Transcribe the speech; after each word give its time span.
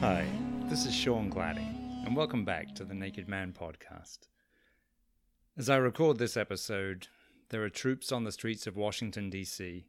Hi, 0.00 0.26
this 0.70 0.86
is 0.86 0.94
Sean 0.94 1.28
Gladding, 1.28 2.02
and 2.06 2.16
welcome 2.16 2.42
back 2.42 2.74
to 2.74 2.84
the 2.84 2.94
Naked 2.94 3.28
Mark 3.28 3.50
podcast. 3.50 4.28
As 5.58 5.68
I 5.68 5.76
record 5.76 6.16
this 6.16 6.38
episode, 6.38 7.08
there 7.50 7.62
are 7.62 7.68
troops 7.68 8.10
on 8.10 8.24
the 8.24 8.32
streets 8.32 8.66
of 8.66 8.78
Washington, 8.78 9.28
D.C. 9.28 9.84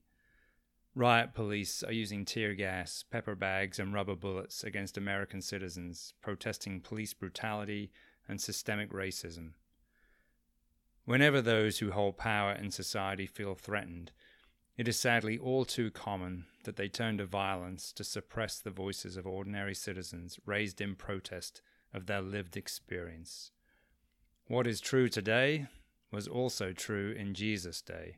Riot 0.95 1.33
police 1.33 1.81
are 1.81 1.93
using 1.93 2.25
tear 2.25 2.55
gas, 2.55 3.05
pepper 3.09 3.35
bags, 3.35 3.79
and 3.79 3.93
rubber 3.93 4.17
bullets 4.17 4.65
against 4.65 4.97
American 4.97 5.41
citizens 5.41 6.13
protesting 6.21 6.81
police 6.81 7.13
brutality 7.13 7.93
and 8.27 8.41
systemic 8.41 8.91
racism. 8.91 9.51
Whenever 11.05 11.41
those 11.41 11.79
who 11.79 11.91
hold 11.91 12.17
power 12.17 12.51
in 12.51 12.69
society 12.69 13.25
feel 13.25 13.55
threatened, 13.55 14.11
it 14.77 14.87
is 14.87 14.99
sadly 14.99 15.37
all 15.37 15.65
too 15.65 15.91
common 15.91 16.45
that 16.63 16.75
they 16.75 16.87
turn 16.87 17.17
to 17.17 17.25
violence 17.25 17.91
to 17.91 18.03
suppress 18.03 18.59
the 18.59 18.69
voices 18.69 19.17
of 19.17 19.27
ordinary 19.27 19.75
citizens 19.75 20.39
raised 20.45 20.79
in 20.79 20.95
protest 20.95 21.61
of 21.93 22.05
their 22.05 22.21
lived 22.21 22.55
experience. 22.55 23.51
What 24.47 24.67
is 24.67 24.81
true 24.81 25.09
today 25.09 25.67
was 26.11 26.27
also 26.27 26.73
true 26.73 27.15
in 27.17 27.33
Jesus' 27.33 27.81
day. 27.81 28.17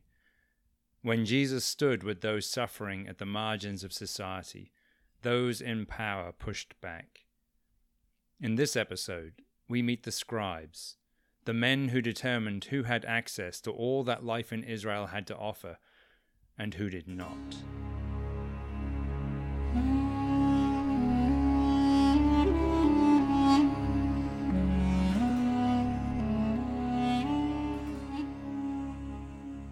When 1.02 1.26
Jesus 1.26 1.66
stood 1.66 2.04
with 2.04 2.22
those 2.22 2.46
suffering 2.46 3.08
at 3.08 3.18
the 3.18 3.26
margins 3.26 3.84
of 3.84 3.92
society, 3.92 4.72
those 5.22 5.62
in 5.62 5.86
power 5.86 6.32
pushed 6.32 6.80
back. 6.82 7.26
In 8.40 8.56
this 8.56 8.76
episode, 8.76 9.34
we 9.68 9.82
meet 9.82 10.04
the 10.04 10.12
scribes, 10.12 10.98
the 11.46 11.54
men 11.54 11.90
who 11.90 12.02
determined 12.02 12.66
who 12.66 12.84
had 12.84 13.06
access 13.06 13.60
to 13.62 13.72
all 13.72 14.04
that 14.04 14.24
life 14.24 14.54
in 14.54 14.64
Israel 14.64 15.08
had 15.08 15.28
to 15.28 15.38
offer 15.38 15.78
and 16.58 16.74
who 16.74 16.90
did 16.90 17.08
not. 17.08 17.38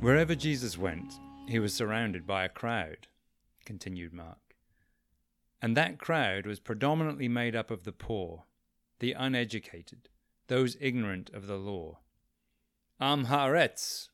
Wherever 0.01 0.33
Jesus 0.33 0.77
went, 0.77 1.13
he 1.47 1.59
was 1.59 1.75
surrounded 1.75 2.25
by 2.25 2.43
a 2.43 2.49
crowd, 2.49 3.07
continued 3.65 4.13
Mark. 4.13 4.55
And 5.61 5.77
that 5.77 5.99
crowd 5.99 6.47
was 6.47 6.59
predominantly 6.59 7.27
made 7.27 7.55
up 7.55 7.69
of 7.69 7.83
the 7.83 7.91
poor, 7.91 8.45
the 8.99 9.13
uneducated, 9.13 10.09
those 10.47 10.75
ignorant 10.81 11.29
of 11.35 11.45
the 11.45 11.57
law. 11.57 11.99
Am 12.99 13.27
Haaretz, 13.27 14.09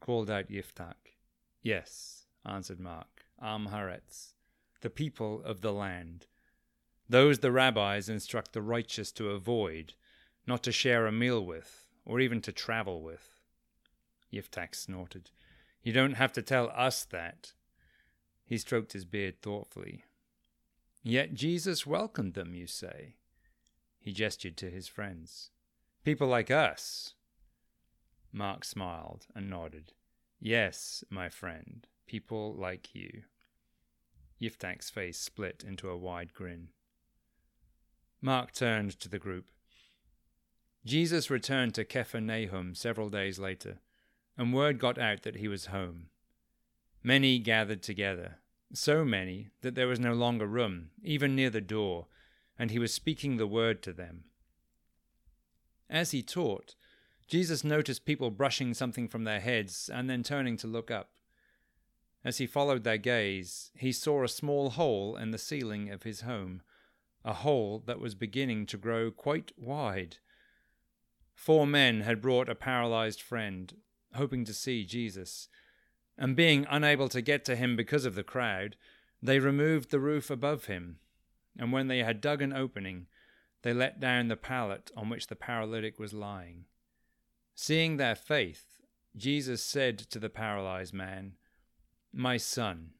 called 0.00 0.30
out 0.30 0.50
Yiftach. 0.50 1.05
Yes, 1.66 2.26
answered 2.44 2.78
Mark, 2.78 3.24
Am 3.42 3.66
Haaretz, 3.66 4.34
the 4.82 4.88
people 4.88 5.42
of 5.42 5.62
the 5.62 5.72
land. 5.72 6.28
Those 7.08 7.40
the 7.40 7.50
rabbis 7.50 8.08
instruct 8.08 8.52
the 8.52 8.62
righteous 8.62 9.10
to 9.10 9.30
avoid, 9.30 9.94
not 10.46 10.62
to 10.62 10.70
share 10.70 11.08
a 11.08 11.10
meal 11.10 11.44
with, 11.44 11.88
or 12.04 12.20
even 12.20 12.40
to 12.42 12.52
travel 12.52 13.02
with. 13.02 13.40
Yiftach 14.32 14.76
snorted. 14.76 15.32
You 15.82 15.92
don't 15.92 16.12
have 16.12 16.30
to 16.34 16.40
tell 16.40 16.70
us 16.72 17.04
that. 17.06 17.54
He 18.44 18.58
stroked 18.58 18.92
his 18.92 19.04
beard 19.04 19.42
thoughtfully. 19.42 20.04
Yet 21.02 21.34
Jesus 21.34 21.84
welcomed 21.84 22.34
them, 22.34 22.54
you 22.54 22.68
say? 22.68 23.16
He 23.98 24.12
gestured 24.12 24.56
to 24.58 24.70
his 24.70 24.86
friends. 24.86 25.50
People 26.04 26.28
like 26.28 26.48
us. 26.48 27.14
Mark 28.32 28.64
smiled 28.64 29.26
and 29.34 29.50
nodded. 29.50 29.94
Yes, 30.40 31.02
my 31.10 31.28
friend, 31.28 31.86
people 32.06 32.54
like 32.54 32.94
you. 32.94 33.22
Yiftach's 34.40 34.90
face 34.90 35.18
split 35.18 35.64
into 35.66 35.88
a 35.88 35.96
wide 35.96 36.34
grin. 36.34 36.68
Mark 38.20 38.52
turned 38.52 38.98
to 39.00 39.08
the 39.08 39.18
group. 39.18 39.46
Jesus 40.84 41.30
returned 41.30 41.74
to 41.74 42.20
Nahum 42.20 42.74
several 42.74 43.08
days 43.08 43.38
later, 43.38 43.78
and 44.36 44.52
word 44.52 44.78
got 44.78 44.98
out 44.98 45.22
that 45.22 45.36
he 45.36 45.48
was 45.48 45.66
home. 45.66 46.10
Many 47.02 47.38
gathered 47.38 47.82
together, 47.82 48.38
so 48.72 49.04
many 49.04 49.48
that 49.62 49.74
there 49.74 49.88
was 49.88 49.98
no 49.98 50.12
longer 50.12 50.46
room, 50.46 50.90
even 51.02 51.34
near 51.34 51.50
the 51.50 51.60
door, 51.60 52.06
and 52.58 52.70
he 52.70 52.78
was 52.78 52.92
speaking 52.92 53.36
the 53.36 53.46
word 53.46 53.82
to 53.82 53.92
them. 53.92 54.24
As 55.88 56.10
he 56.10 56.22
taught, 56.22 56.74
Jesus 57.26 57.64
noticed 57.64 58.04
people 58.04 58.30
brushing 58.30 58.72
something 58.72 59.08
from 59.08 59.24
their 59.24 59.40
heads 59.40 59.90
and 59.92 60.08
then 60.08 60.22
turning 60.22 60.56
to 60.58 60.66
look 60.66 60.90
up. 60.90 61.10
As 62.24 62.38
he 62.38 62.46
followed 62.46 62.84
their 62.84 62.98
gaze, 62.98 63.70
he 63.74 63.92
saw 63.92 64.24
a 64.24 64.28
small 64.28 64.70
hole 64.70 65.16
in 65.16 65.30
the 65.30 65.38
ceiling 65.38 65.90
of 65.90 66.04
his 66.04 66.22
home, 66.22 66.62
a 67.24 67.32
hole 67.32 67.82
that 67.86 68.00
was 68.00 68.14
beginning 68.14 68.66
to 68.66 68.76
grow 68.76 69.10
quite 69.10 69.52
wide. 69.56 70.18
Four 71.34 71.66
men 71.66 72.00
had 72.02 72.22
brought 72.22 72.48
a 72.48 72.54
paralyzed 72.54 73.20
friend, 73.20 73.74
hoping 74.14 74.44
to 74.44 74.54
see 74.54 74.84
Jesus, 74.84 75.48
and 76.16 76.34
being 76.34 76.66
unable 76.70 77.08
to 77.10 77.20
get 77.20 77.44
to 77.44 77.56
him 77.56 77.76
because 77.76 78.04
of 78.04 78.14
the 78.14 78.22
crowd, 78.22 78.76
they 79.22 79.38
removed 79.38 79.90
the 79.90 80.00
roof 80.00 80.30
above 80.30 80.66
him, 80.66 80.98
and 81.58 81.72
when 81.72 81.88
they 81.88 81.98
had 81.98 82.20
dug 82.20 82.40
an 82.40 82.52
opening, 82.52 83.06
they 83.62 83.72
let 83.72 84.00
down 84.00 84.28
the 84.28 84.36
pallet 84.36 84.90
on 84.96 85.08
which 85.08 85.26
the 85.26 85.36
paralytic 85.36 85.98
was 85.98 86.12
lying. 86.14 86.64
Seeing 87.58 87.96
their 87.96 88.14
faith, 88.14 88.76
Jesus 89.16 89.64
said 89.64 89.98
to 89.98 90.18
the 90.18 90.28
paralyzed 90.28 90.92
man, 90.92 91.32
My 92.12 92.36
son, 92.36 92.90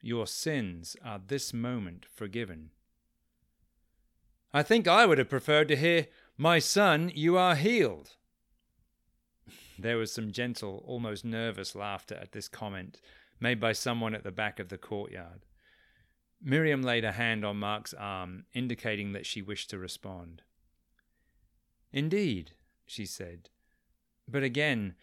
your 0.00 0.26
sins 0.26 0.96
are 1.04 1.20
this 1.24 1.52
moment 1.52 2.06
forgiven. 2.10 2.70
I 4.54 4.62
think 4.62 4.88
I 4.88 5.04
would 5.04 5.18
have 5.18 5.28
preferred 5.28 5.68
to 5.68 5.76
hear, 5.76 6.06
My 6.38 6.58
son, 6.58 7.12
you 7.14 7.36
are 7.36 7.54
healed. 7.54 8.16
There 9.78 9.98
was 9.98 10.12
some 10.12 10.32
gentle, 10.32 10.82
almost 10.86 11.24
nervous 11.24 11.74
laughter 11.74 12.14
at 12.14 12.32
this 12.32 12.48
comment 12.48 13.00
made 13.38 13.60
by 13.60 13.72
someone 13.72 14.14
at 14.14 14.24
the 14.24 14.30
back 14.30 14.58
of 14.58 14.68
the 14.68 14.76
courtyard. 14.78 15.44
Miriam 16.42 16.82
laid 16.82 17.04
a 17.04 17.12
hand 17.12 17.44
on 17.44 17.58
Mark's 17.58 17.94
arm, 17.94 18.44
indicating 18.54 19.12
that 19.12 19.26
she 19.26 19.42
wished 19.42 19.68
to 19.70 19.78
respond. 19.78 20.42
Indeed, 21.92 22.52
she 22.86 23.04
said, 23.04 23.50
but 24.30 24.42
again, 24.42 24.94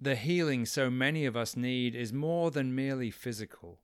the 0.00 0.16
healing 0.16 0.66
so 0.66 0.90
many 0.90 1.24
of 1.24 1.36
us 1.36 1.56
need 1.56 1.94
is 1.94 2.12
more 2.12 2.50
than 2.50 2.74
merely 2.74 3.10
physical. 3.10 3.80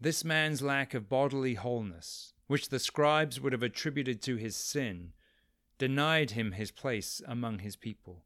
This 0.00 0.24
man's 0.24 0.62
lack 0.62 0.94
of 0.94 1.08
bodily 1.08 1.54
wholeness, 1.54 2.32
which 2.46 2.70
the 2.70 2.78
scribes 2.78 3.40
would 3.40 3.52
have 3.52 3.62
attributed 3.62 4.22
to 4.22 4.36
his 4.36 4.56
sin, 4.56 5.12
denied 5.78 6.32
him 6.32 6.52
his 6.52 6.70
place 6.70 7.20
among 7.26 7.60
his 7.60 7.76
people. 7.76 8.24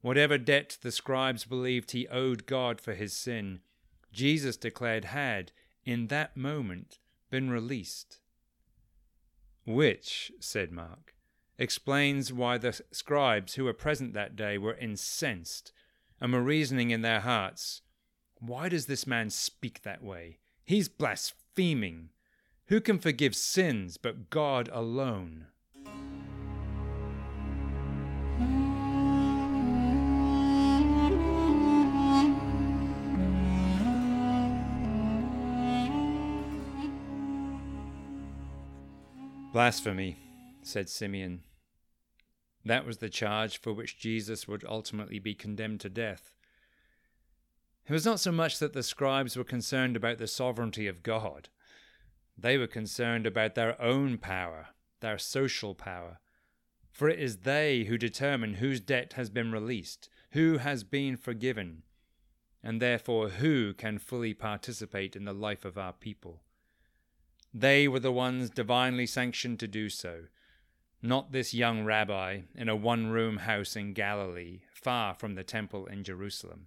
Whatever 0.00 0.38
debt 0.38 0.78
the 0.82 0.92
scribes 0.92 1.44
believed 1.44 1.90
he 1.90 2.06
owed 2.08 2.46
God 2.46 2.80
for 2.80 2.94
his 2.94 3.12
sin, 3.12 3.60
Jesus 4.12 4.56
declared 4.56 5.06
had, 5.06 5.50
in 5.84 6.06
that 6.08 6.36
moment, 6.36 6.98
been 7.30 7.50
released. 7.50 8.20
Which, 9.66 10.30
said 10.40 10.70
Mark, 10.70 11.13
explains 11.58 12.32
why 12.32 12.58
the 12.58 12.80
scribes 12.90 13.54
who 13.54 13.64
were 13.64 13.72
present 13.72 14.12
that 14.14 14.36
day 14.36 14.58
were 14.58 14.74
incensed 14.74 15.72
and 16.20 16.32
were 16.32 16.42
reasoning 16.42 16.90
in 16.90 17.02
their 17.02 17.20
hearts, 17.20 17.82
Why 18.40 18.68
does 18.68 18.86
this 18.86 19.06
man 19.06 19.30
speak 19.30 19.82
that 19.82 20.02
way? 20.02 20.38
He's 20.64 20.88
blaspheming. 20.88 22.10
Who 22.66 22.80
can 22.80 22.98
forgive 22.98 23.36
sins 23.36 23.96
but 23.96 24.30
God 24.30 24.68
alone? 24.72 25.46
Blasphemy 39.52 40.23
said 40.66 40.88
Simeon. 40.88 41.42
That 42.64 42.86
was 42.86 42.98
the 42.98 43.08
charge 43.08 43.60
for 43.60 43.72
which 43.72 43.98
Jesus 43.98 44.48
would 44.48 44.64
ultimately 44.64 45.18
be 45.18 45.34
condemned 45.34 45.80
to 45.80 45.88
death. 45.88 46.32
It 47.86 47.92
was 47.92 48.06
not 48.06 48.20
so 48.20 48.32
much 48.32 48.58
that 48.58 48.72
the 48.72 48.82
scribes 48.82 49.36
were 49.36 49.44
concerned 49.44 49.96
about 49.96 50.18
the 50.18 50.26
sovereignty 50.26 50.86
of 50.86 51.02
God. 51.02 51.50
They 52.38 52.56
were 52.56 52.66
concerned 52.66 53.26
about 53.26 53.54
their 53.54 53.80
own 53.80 54.16
power, 54.16 54.68
their 55.00 55.18
social 55.18 55.74
power. 55.74 56.18
For 56.90 57.08
it 57.08 57.18
is 57.18 57.38
they 57.38 57.84
who 57.84 57.98
determine 57.98 58.54
whose 58.54 58.80
debt 58.80 59.14
has 59.14 59.28
been 59.28 59.52
released, 59.52 60.08
who 60.30 60.58
has 60.58 60.84
been 60.84 61.16
forgiven, 61.16 61.82
and 62.62 62.80
therefore 62.80 63.28
who 63.28 63.74
can 63.74 63.98
fully 63.98 64.32
participate 64.32 65.14
in 65.14 65.26
the 65.26 65.34
life 65.34 65.64
of 65.66 65.76
our 65.76 65.92
people. 65.92 66.42
They 67.52 67.86
were 67.86 68.00
the 68.00 68.10
ones 68.10 68.48
divinely 68.48 69.06
sanctioned 69.06 69.60
to 69.60 69.68
do 69.68 69.88
so, 69.90 70.24
not 71.04 71.32
this 71.32 71.52
young 71.52 71.84
rabbi 71.84 72.40
in 72.54 72.66
a 72.66 72.74
one 72.74 73.08
room 73.08 73.36
house 73.36 73.76
in 73.76 73.92
Galilee, 73.92 74.62
far 74.72 75.14
from 75.14 75.34
the 75.34 75.44
temple 75.44 75.84
in 75.84 76.02
Jerusalem, 76.02 76.66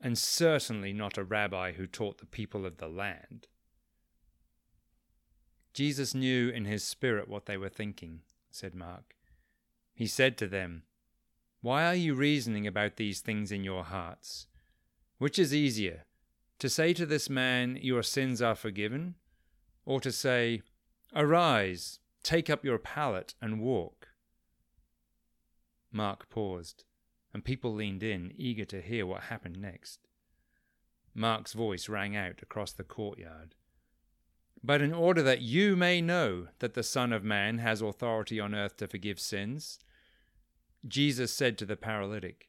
and 0.00 0.16
certainly 0.16 0.94
not 0.94 1.18
a 1.18 1.24
rabbi 1.24 1.72
who 1.72 1.86
taught 1.86 2.18
the 2.18 2.26
people 2.26 2.64
of 2.64 2.78
the 2.78 2.88
land. 2.88 3.46
Jesus 5.74 6.14
knew 6.14 6.48
in 6.48 6.64
his 6.64 6.84
spirit 6.84 7.28
what 7.28 7.44
they 7.44 7.58
were 7.58 7.68
thinking, 7.68 8.20
said 8.50 8.74
Mark. 8.74 9.14
He 9.92 10.06
said 10.06 10.38
to 10.38 10.46
them, 10.46 10.84
Why 11.60 11.84
are 11.84 11.94
you 11.94 12.14
reasoning 12.14 12.66
about 12.66 12.96
these 12.96 13.20
things 13.20 13.52
in 13.52 13.62
your 13.62 13.84
hearts? 13.84 14.46
Which 15.18 15.38
is 15.38 15.54
easier, 15.54 16.06
to 16.60 16.70
say 16.70 16.94
to 16.94 17.04
this 17.04 17.28
man, 17.28 17.78
Your 17.82 18.02
sins 18.02 18.40
are 18.40 18.54
forgiven, 18.54 19.16
or 19.84 20.00
to 20.00 20.12
say, 20.12 20.62
Arise, 21.14 21.98
take 22.24 22.50
up 22.50 22.64
your 22.64 22.78
pallet 22.78 23.34
and 23.40 23.60
walk? 23.60 24.08
Mark 25.92 26.28
paused, 26.28 26.84
and 27.32 27.44
people 27.44 27.72
leaned 27.72 28.02
in, 28.02 28.32
eager 28.36 28.64
to 28.64 28.80
hear 28.80 29.06
what 29.06 29.24
happened 29.24 29.60
next. 29.60 30.00
Mark's 31.14 31.52
voice 31.52 31.88
rang 31.88 32.16
out 32.16 32.42
across 32.42 32.72
the 32.72 32.82
courtyard. 32.82 33.54
But 34.64 34.80
in 34.80 34.92
order 34.92 35.22
that 35.22 35.42
you 35.42 35.76
may 35.76 36.00
know 36.00 36.48
that 36.58 36.74
the 36.74 36.82
Son 36.82 37.12
of 37.12 37.22
Man 37.22 37.58
has 37.58 37.82
authority 37.82 38.40
on 38.40 38.54
earth 38.54 38.78
to 38.78 38.88
forgive 38.88 39.20
sins, 39.20 39.78
Jesus 40.88 41.32
said 41.32 41.56
to 41.58 41.66
the 41.66 41.76
paralytic, 41.76 42.48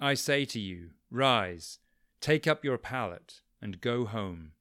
I 0.00 0.14
say 0.14 0.44
to 0.46 0.60
you, 0.60 0.90
rise, 1.10 1.78
take 2.20 2.46
up 2.46 2.64
your 2.64 2.78
pallet, 2.78 3.42
and 3.60 3.80
go 3.80 4.06
home. 4.06 4.52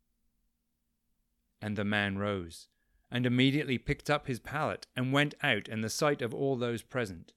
And 1.61 1.77
the 1.77 1.85
man 1.85 2.17
rose, 2.17 2.67
and 3.11 3.25
immediately 3.25 3.77
picked 3.77 4.09
up 4.09 4.27
his 4.27 4.39
pallet, 4.39 4.85
and 4.95 5.13
went 5.13 5.35
out 5.41 5.67
in 5.67 5.81
the 5.81 5.89
sight 5.89 6.21
of 6.21 6.33
all 6.33 6.55
those 6.55 6.81
present, 6.81 7.33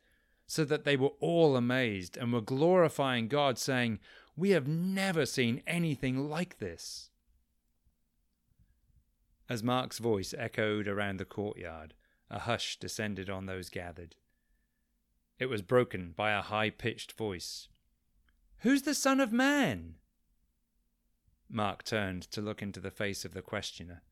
so 0.46 0.64
that 0.64 0.84
they 0.84 0.96
were 0.96 1.12
all 1.20 1.56
amazed, 1.56 2.16
and 2.16 2.32
were 2.32 2.40
glorifying 2.40 3.28
God, 3.28 3.58
saying, 3.58 3.98
We 4.36 4.50
have 4.50 4.68
never 4.68 5.24
seen 5.24 5.62
anything 5.66 6.28
like 6.28 6.58
this. 6.58 7.10
As 9.48 9.62
Mark's 9.62 9.98
voice 9.98 10.34
echoed 10.36 10.88
around 10.88 11.18
the 11.18 11.24
courtyard, 11.24 11.94
a 12.30 12.40
hush 12.40 12.78
descended 12.78 13.28
on 13.28 13.46
those 13.46 13.68
gathered. 13.68 14.16
It 15.38 15.46
was 15.46 15.62
broken 15.62 16.14
by 16.16 16.32
a 16.32 16.40
high 16.40 16.70
pitched 16.70 17.12
voice. 17.12 17.68
Who's 18.58 18.82
the 18.82 18.94
Son 18.94 19.20
of 19.20 19.32
Man? 19.32 19.96
Mark 21.50 21.84
turned 21.84 22.22
to 22.30 22.40
look 22.40 22.62
into 22.62 22.80
the 22.80 22.90
face 22.90 23.24
of 23.24 23.34
the 23.34 23.42
questioner, 23.42 24.02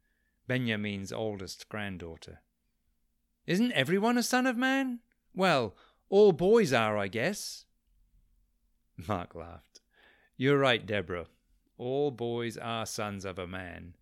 Benjamin's 0.51 1.13
oldest 1.13 1.69
granddaughter. 1.69 2.41
Isn't 3.47 3.71
everyone 3.71 4.19
a 4.19 4.23
son 4.25 4.49
of 4.49 4.57
man? 4.57 4.99
Well, 5.33 5.77
all 6.09 6.33
boys 6.33 6.73
are, 6.73 6.99
I 6.99 7.07
guess. 7.07 7.67
Mark 9.07 9.37
laughed. 9.37 9.81
You're 10.37 10.59
right, 10.59 10.85
Deborah. 10.85 11.27
All 11.79 12.11
boys 12.11 12.59
are 12.59 12.85
sons 12.85 13.25
of 13.25 13.39
a 13.39 13.47
man. 13.47 13.95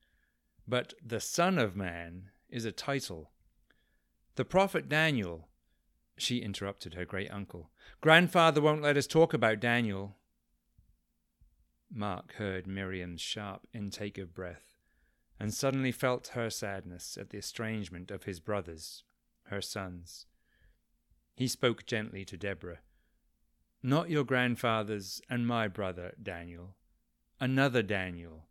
But 0.67 0.95
the 1.05 1.21
Son 1.21 1.59
of 1.59 1.77
Man 1.77 2.31
is 2.49 2.65
a 2.65 2.73
title. 2.73 3.31
The 4.37 4.47
prophet 4.47 4.89
Daniel. 4.89 5.49
She 6.17 6.39
interrupted 6.39 6.95
her 6.95 7.05
great 7.05 7.31
uncle. 7.31 7.69
Grandfather 8.01 8.63
won't 8.63 8.81
let 8.81 8.97
us 8.97 9.07
talk 9.07 9.35
about 9.35 9.61
Daniel. 9.61 10.17
Mark 11.93 12.37
heard 12.37 12.67
Miriam's 12.67 13.21
sharp 13.21 13.67
intake 13.75 14.17
of 14.17 14.35
breath, 14.35 14.78
and 15.41 15.55
suddenly 15.55 15.93
felt 15.93 16.29
her 16.29 16.51
sadness 16.51 17.17
at 17.21 17.31
the 17.31 17.39
estrangement 17.39 18.11
of 18.11 18.25
his 18.25 18.41
brothers, 18.41 19.05
her 19.45 19.61
sons. 19.61 20.27
He 21.35 21.47
spoke 21.47 21.87
gently 21.87 22.25
to 22.25 22.37
Deborah. 22.37 22.81
Not 23.83 24.11
your 24.11 24.25
grandfather's 24.25 25.23
and 25.31 25.47
my 25.47 25.69
brother, 25.69 26.13
Daniel. 26.21 26.75
Another 27.41 27.83
Daniel, 27.83 28.47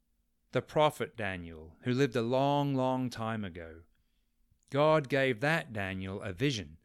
the 0.54 0.62
prophet 0.62 1.18
Daniel, 1.18 1.76
who 1.82 1.94
lived 1.94 2.16
a 2.16 2.22
long, 2.22 2.74
long 2.74 3.10
time 3.10 3.44
ago. 3.44 3.82
God 4.70 5.10
gave 5.10 5.42
that 5.42 5.74
Daniel 5.74 6.22
a 6.22 6.32
vision, 6.32 6.78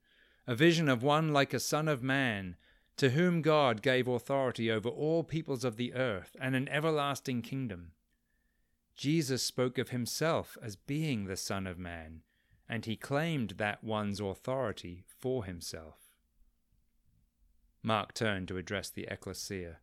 a 0.46 0.56
vision 0.56 0.88
of 0.88 1.04
one 1.04 1.32
like 1.32 1.54
a 1.54 1.60
son 1.60 1.86
of 1.86 2.02
man, 2.02 2.56
to 2.96 3.10
whom 3.10 3.42
God 3.42 3.82
gave 3.82 4.08
authority 4.08 4.70
over 4.70 4.88
all 4.88 5.22
peoples 5.22 5.64
of 5.64 5.76
the 5.76 5.94
earth 5.94 6.36
and 6.40 6.56
an 6.56 6.68
everlasting 6.68 7.42
kingdom. 7.42 7.92
Jesus 8.96 9.42
spoke 9.42 9.78
of 9.78 9.88
himself 9.88 10.56
as 10.62 10.76
being 10.76 11.24
the 11.24 11.36
Son 11.36 11.66
of 11.66 11.78
Man, 11.78 12.22
and 12.68 12.84
he 12.84 12.96
claimed 12.96 13.54
that 13.58 13.82
one's 13.82 14.20
authority 14.20 15.04
for 15.18 15.44
himself. 15.44 15.96
Mark 17.82 18.14
turned 18.14 18.48
to 18.48 18.58
address 18.58 18.90
the 18.90 19.08
ecclesia. 19.10 19.78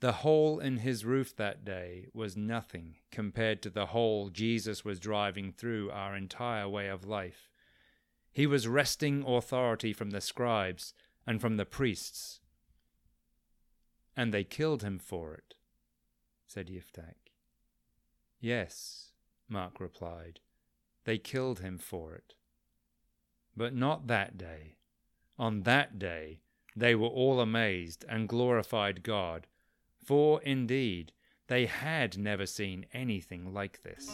The 0.00 0.12
hole 0.12 0.58
in 0.58 0.78
his 0.78 1.04
roof 1.04 1.36
that 1.36 1.64
day 1.64 2.08
was 2.12 2.36
nothing 2.36 2.96
compared 3.10 3.62
to 3.62 3.70
the 3.70 3.86
hole 3.86 4.30
Jesus 4.30 4.84
was 4.84 4.98
driving 4.98 5.52
through 5.52 5.90
our 5.90 6.16
entire 6.16 6.68
way 6.68 6.88
of 6.88 7.06
life. 7.06 7.48
He 8.32 8.46
was 8.46 8.66
wresting 8.66 9.22
authority 9.24 9.92
from 9.92 10.10
the 10.10 10.20
scribes 10.20 10.94
and 11.26 11.40
from 11.40 11.56
the 11.56 11.66
priests. 11.66 12.40
And 14.16 14.32
they 14.32 14.44
killed 14.44 14.82
him 14.82 14.98
for 14.98 15.34
it, 15.34 15.54
said 16.46 16.68
Yiftach. 16.68 17.31
Yes, 18.42 19.12
Mark 19.48 19.78
replied, 19.78 20.40
they 21.04 21.16
killed 21.16 21.60
him 21.60 21.78
for 21.78 22.12
it. 22.16 22.34
But 23.56 23.72
not 23.72 24.08
that 24.08 24.36
day. 24.36 24.78
On 25.38 25.62
that 25.62 25.96
day 26.00 26.40
they 26.74 26.96
were 26.96 27.06
all 27.06 27.38
amazed 27.38 28.04
and 28.08 28.28
glorified 28.28 29.04
God 29.04 29.46
for 30.04 30.42
indeed 30.42 31.12
they 31.46 31.66
had 31.66 32.18
never 32.18 32.44
seen 32.44 32.84
anything 32.92 33.54
like 33.54 33.80
this. 33.84 34.10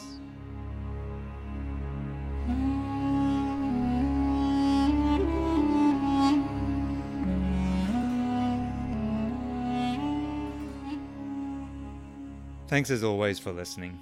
Thanks 12.68 12.90
as 12.90 13.02
always 13.02 13.38
for 13.38 13.50
listening. 13.50 13.98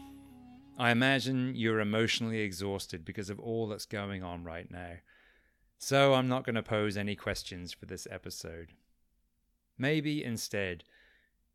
I 0.78 0.90
imagine 0.90 1.54
you're 1.54 1.80
emotionally 1.80 2.40
exhausted 2.40 3.04
because 3.04 3.30
of 3.30 3.40
all 3.40 3.66
that's 3.66 3.86
going 3.86 4.22
on 4.22 4.44
right 4.44 4.70
now, 4.70 4.96
so 5.78 6.14
I'm 6.14 6.28
not 6.28 6.44
going 6.44 6.54
to 6.54 6.62
pose 6.62 6.96
any 6.96 7.16
questions 7.16 7.72
for 7.72 7.86
this 7.86 8.06
episode. 8.10 8.72
Maybe 9.78 10.22
instead, 10.22 10.84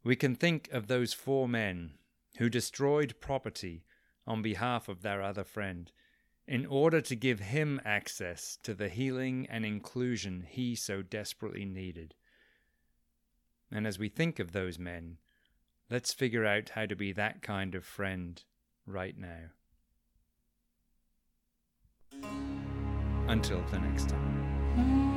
we 0.03 0.15
can 0.15 0.35
think 0.35 0.69
of 0.71 0.87
those 0.87 1.13
four 1.13 1.47
men 1.47 1.91
who 2.37 2.49
destroyed 2.49 3.15
property 3.19 3.83
on 4.25 4.41
behalf 4.41 4.89
of 4.89 5.01
their 5.01 5.21
other 5.21 5.43
friend 5.43 5.91
in 6.47 6.65
order 6.65 7.01
to 7.01 7.15
give 7.15 7.39
him 7.39 7.79
access 7.85 8.57
to 8.63 8.73
the 8.73 8.89
healing 8.89 9.47
and 9.49 9.65
inclusion 9.65 10.45
he 10.49 10.75
so 10.75 11.03
desperately 11.03 11.65
needed. 11.65 12.15
And 13.71 13.85
as 13.85 13.99
we 13.99 14.09
think 14.09 14.39
of 14.39 14.51
those 14.51 14.79
men, 14.79 15.17
let's 15.89 16.13
figure 16.13 16.45
out 16.45 16.69
how 16.69 16.87
to 16.87 16.95
be 16.95 17.11
that 17.13 17.41
kind 17.41 17.75
of 17.75 17.85
friend 17.85 18.43
right 18.85 19.15
now. 19.17 19.49
Until 23.27 23.63
the 23.71 23.79
next 23.79 24.09
time. 24.09 25.10